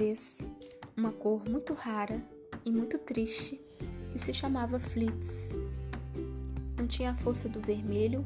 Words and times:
vez 0.00 0.46
uma 0.96 1.12
cor 1.12 1.46
muito 1.46 1.74
rara 1.74 2.22
e 2.64 2.72
muito 2.72 2.96
triste 2.96 3.60
que 4.10 4.18
se 4.18 4.32
chamava 4.32 4.80
Flits. 4.80 5.54
Não 6.78 6.86
tinha 6.86 7.10
a 7.10 7.14
força 7.14 7.50
do 7.50 7.60
vermelho, 7.60 8.24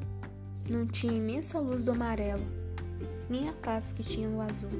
não 0.69 0.87
tinha 0.87 1.11
a 1.11 1.17
imensa 1.17 1.59
luz 1.59 1.83
do 1.83 1.91
amarelo, 1.91 2.45
nem 3.29 3.49
a 3.49 3.53
paz 3.53 3.91
que 3.91 4.03
tinha 4.03 4.29
o 4.29 4.39
azul. 4.39 4.71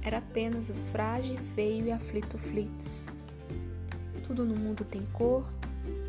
Era 0.00 0.16
apenas 0.16 0.70
o 0.70 0.74
frágil, 0.74 1.36
feio 1.36 1.84
e 1.84 1.92
aflito 1.92 2.38
Flits. 2.38 3.12
Tudo 4.26 4.46
no 4.46 4.56
mundo 4.56 4.86
tem 4.86 5.02
cor, 5.12 5.46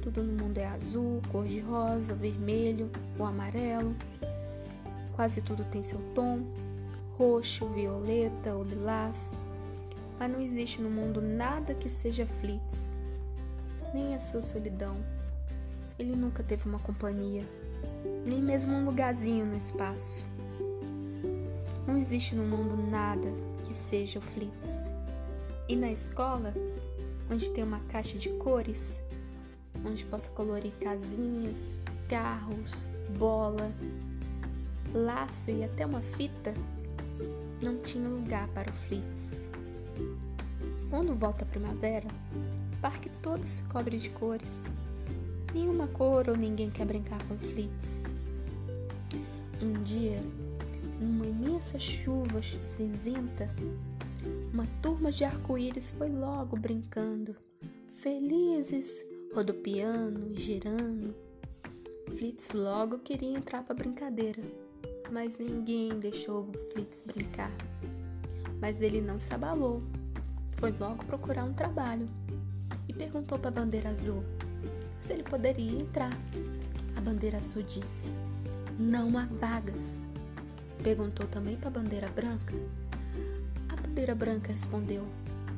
tudo 0.01 0.23
no 0.23 0.31
mundo 0.31 0.59
é 0.59 0.65
azul, 0.65 1.21
cor 1.29 1.45
de 1.45 1.59
rosa, 1.59 2.15
vermelho 2.15 2.89
ou 3.17 3.25
amarelo. 3.25 3.93
Quase 5.13 5.41
tudo 5.41 5.65
tem 5.65 5.83
seu 5.83 5.99
tom, 6.15 6.39
roxo, 7.17 7.67
violeta 7.67 8.55
ou 8.55 8.63
lilás. 8.63 9.41
Mas 10.19 10.29
não 10.29 10.41
existe 10.41 10.81
no 10.81 10.89
mundo 10.89 11.21
nada 11.21 11.73
que 11.73 11.87
seja 11.87 12.25
Flitz, 12.25 12.97
nem 13.93 14.13
a 14.13 14.19
sua 14.19 14.41
solidão. 14.41 14.97
Ele 15.97 16.13
nunca 16.13 16.43
teve 16.43 16.67
uma 16.67 16.79
companhia, 16.79 17.43
nem 18.25 18.41
mesmo 18.41 18.73
um 18.73 18.83
lugarzinho 18.83 19.45
no 19.45 19.55
espaço. 19.55 20.25
Não 21.87 21.97
existe 21.97 22.35
no 22.35 22.43
mundo 22.43 22.75
nada 22.75 23.33
que 23.63 23.73
seja 23.73 24.19
o 24.19 24.21
Flitz. 24.21 24.91
E 25.69 25.75
na 25.75 25.89
escola, 25.89 26.53
onde 27.31 27.49
tem 27.51 27.63
uma 27.63 27.79
caixa 27.87 28.17
de 28.17 28.29
cores, 28.29 29.01
onde 29.85 30.03
possa 30.05 30.29
colorir 30.31 30.73
casinhas, 30.81 31.79
carros, 32.09 32.73
bola, 33.17 33.71
laço 34.93 35.51
e 35.51 35.63
até 35.63 35.85
uma 35.85 36.01
fita, 36.01 36.53
não 37.61 37.77
tinha 37.77 38.07
lugar 38.07 38.47
para 38.49 38.69
o 38.69 38.73
Flitz. 38.73 39.45
Quando 40.89 41.15
volta 41.15 41.43
a 41.43 41.47
primavera, 41.47 42.07
o 42.73 42.81
parque 42.81 43.09
todo 43.21 43.45
se 43.45 43.63
cobre 43.63 43.97
de 43.97 44.09
cores. 44.09 44.71
Nenhuma 45.53 45.87
cor 45.87 46.29
ou 46.29 46.37
ninguém 46.37 46.69
quer 46.69 46.85
brincar 46.85 47.21
com 47.27 47.37
Flitz. 47.37 48.15
Um 49.61 49.81
dia, 49.81 50.21
numa 50.99 51.25
imensa 51.25 51.77
chuva 51.77 52.41
cinzenta, 52.41 53.49
uma 54.53 54.67
turma 54.81 55.11
de 55.11 55.23
arco-íris 55.23 55.91
foi 55.91 56.09
logo 56.09 56.57
brincando, 56.57 57.35
felizes, 58.01 59.05
rodopiando 59.33 60.31
e 60.31 60.35
girando. 60.35 61.15
Flitz 62.17 62.51
logo 62.51 62.99
queria 62.99 63.37
entrar 63.37 63.63
para 63.63 63.75
brincadeira 63.75 64.41
mas 65.11 65.39
ninguém 65.39 65.97
deixou 65.99 66.43
o 66.43 66.53
Flitz 66.71 67.03
brincar. 67.03 67.51
Mas 68.61 68.81
ele 68.81 69.01
não 69.01 69.19
se 69.19 69.33
abalou. 69.33 69.83
Foi 70.51 70.71
logo 70.71 71.05
procurar 71.05 71.45
um 71.45 71.53
trabalho 71.53 72.09
e 72.87 72.93
perguntou 72.93 73.39
para 73.39 73.49
a 73.49 73.51
bandeira 73.51 73.89
azul 73.89 74.23
se 74.99 75.13
ele 75.13 75.23
poderia 75.23 75.79
entrar. 75.79 76.11
A 76.95 77.01
bandeira 77.01 77.37
azul 77.37 77.63
disse: 77.63 78.11
Não 78.77 79.17
há 79.17 79.25
vagas. 79.25 80.07
Perguntou 80.83 81.27
também 81.27 81.55
para 81.55 81.69
a 81.69 81.71
bandeira 81.71 82.09
branca. 82.09 82.53
A 83.69 83.75
bandeira 83.75 84.13
branca 84.13 84.51
respondeu: 84.51 85.05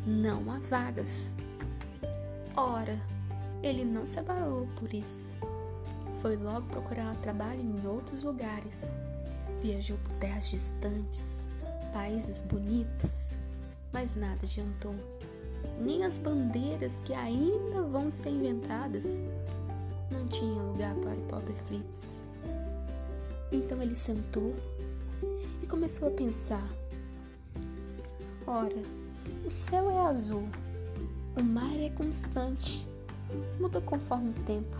Não 0.05 0.51
há 0.51 0.59
vagas. 0.59 1.33
Ora, 2.55 2.99
ele 3.63 3.83
não 3.85 4.07
se 4.07 4.19
abalou 4.19 4.67
por 4.79 4.93
isso. 4.93 5.33
Foi 6.21 6.37
logo 6.37 6.67
procurar 6.67 7.15
trabalho 7.15 7.61
em 7.61 7.87
outros 7.87 8.21
lugares 8.21 8.93
Viajou 9.61 9.97
por 9.99 10.13
terras 10.15 10.49
distantes, 10.49 11.47
países 11.91 12.41
bonitos, 12.41 13.35
mas 13.91 14.15
nada 14.15 14.39
adiantou. 14.43 14.95
Nem 15.79 16.03
as 16.03 16.17
bandeiras 16.17 16.97
que 17.05 17.13
ainda 17.13 17.83
vão 17.83 18.09
ser 18.09 18.29
inventadas 18.29 19.21
não 20.09 20.27
tinha 20.27 20.61
lugar 20.61 20.95
para 20.95 21.13
o 21.13 21.21
pobre 21.23 21.53
Fritz. 21.67 22.23
Então 23.51 23.81
ele 23.81 23.95
sentou 23.95 24.55
e 25.61 25.67
começou 25.67 26.07
a 26.07 26.11
pensar: 26.11 26.67
Ora, 28.45 28.81
o 29.45 29.51
céu 29.51 29.89
é 29.89 29.99
azul, 30.07 30.47
o 31.37 31.43
mar 31.43 31.75
é 31.79 31.89
constante, 31.89 32.87
muda 33.59 33.81
conforme 33.81 34.29
o 34.29 34.43
tempo. 34.43 34.77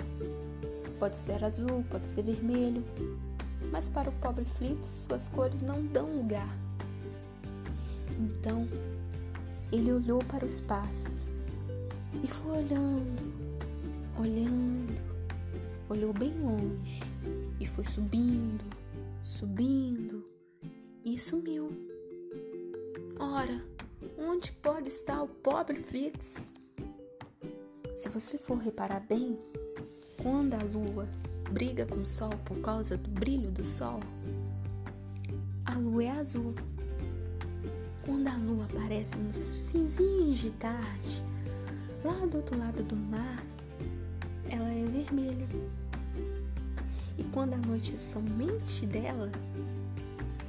Pode 0.99 1.17
ser 1.17 1.43
azul, 1.43 1.83
pode 1.89 2.07
ser 2.07 2.23
vermelho, 2.23 2.83
mas 3.71 3.87
para 3.87 4.09
o 4.09 4.13
pobre 4.13 4.45
Flitz 4.45 5.05
suas 5.07 5.27
cores 5.27 5.61
não 5.61 5.83
dão 5.85 6.15
lugar. 6.15 6.49
Então 8.21 8.67
ele 9.71 9.91
olhou 9.91 10.19
para 10.25 10.45
o 10.45 10.47
espaço 10.47 11.25
e 12.23 12.27
foi 12.27 12.59
olhando, 12.59 13.23
olhando, 14.19 14.93
olhou 15.89 16.13
bem 16.13 16.33
longe 16.39 17.01
e 17.59 17.65
foi 17.65 17.83
subindo, 17.83 18.63
subindo 19.23 20.23
e 21.03 21.17
sumiu. 21.17 21.71
Ora, 23.19 23.59
onde 24.19 24.51
pode 24.51 24.89
estar 24.89 25.23
o 25.23 25.27
pobre 25.27 25.81
Fritz? 25.81 26.51
Se 27.97 28.09
você 28.09 28.37
for 28.37 28.57
reparar 28.57 28.99
bem, 28.99 29.39
quando 30.21 30.53
a 30.53 30.63
lua 30.63 31.07
briga 31.51 31.85
com 31.85 31.97
o 31.97 32.07
sol 32.07 32.31
por 32.45 32.59
causa 32.61 32.97
do 32.97 33.09
brilho 33.09 33.51
do 33.51 33.65
sol? 33.65 33.99
A 35.65 35.75
lua 35.75 36.03
é 36.03 36.11
azul. 36.11 36.53
Quando 38.03 38.27
a 38.27 38.35
lua 38.35 38.65
aparece 38.65 39.17
nos 39.17 39.57
finzinhos 39.71 40.39
de 40.39 40.51
tarde, 40.51 41.23
lá 42.03 42.25
do 42.25 42.37
outro 42.37 42.57
lado 42.57 42.81
do 42.81 42.95
mar, 42.95 43.43
ela 44.49 44.69
é 44.73 44.85
vermelha. 44.85 45.47
E 47.17 47.23
quando 47.25 47.53
a 47.53 47.57
noite 47.57 47.93
é 47.93 47.97
somente 47.97 48.87
dela, 48.87 49.31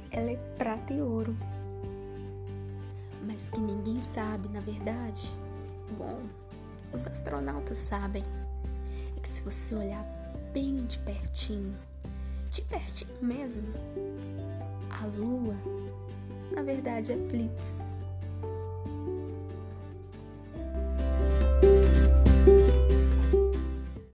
ela 0.09 0.31
é 0.31 0.35
prata 0.57 0.93
e 0.93 1.01
ouro. 1.01 1.37
Mas 3.27 3.51
que 3.51 3.59
ninguém 3.59 4.01
sabe, 4.01 4.49
na 4.49 4.59
verdade, 4.59 5.31
bom, 5.97 6.21
os 6.91 7.05
astronautas 7.05 7.77
sabem, 7.77 8.23
é 9.15 9.19
que 9.19 9.29
se 9.29 9.41
você 9.41 9.75
olhar 9.75 10.03
bem 10.53 10.85
de 10.87 10.97
pertinho, 10.99 11.75
de 12.51 12.61
pertinho 12.63 13.13
mesmo. 13.21 13.73
A 14.89 15.05
lua, 15.05 15.55
na 16.55 16.63
verdade, 16.63 17.11
é 17.13 17.17
Flitz. 17.29 17.92